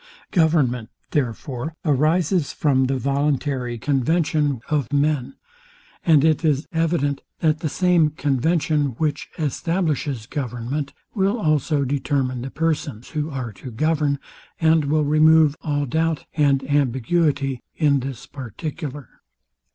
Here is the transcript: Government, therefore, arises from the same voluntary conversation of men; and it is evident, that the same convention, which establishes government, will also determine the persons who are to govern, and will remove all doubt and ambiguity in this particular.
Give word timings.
Government, 0.31 0.89
therefore, 1.11 1.75
arises 1.85 2.53
from 2.53 2.85
the 2.85 2.95
same 2.99 3.03
voluntary 3.03 3.77
conversation 3.77 4.59
of 4.67 4.91
men; 4.91 5.35
and 6.03 6.25
it 6.25 6.43
is 6.43 6.67
evident, 6.71 7.21
that 7.41 7.59
the 7.59 7.69
same 7.69 8.09
convention, 8.09 8.95
which 8.97 9.29
establishes 9.37 10.25
government, 10.25 10.91
will 11.13 11.39
also 11.39 11.85
determine 11.85 12.41
the 12.41 12.49
persons 12.49 13.09
who 13.09 13.29
are 13.29 13.53
to 13.53 13.69
govern, 13.69 14.17
and 14.59 14.85
will 14.85 15.05
remove 15.05 15.55
all 15.61 15.85
doubt 15.85 16.25
and 16.33 16.67
ambiguity 16.67 17.61
in 17.75 17.99
this 17.99 18.25
particular. 18.25 19.07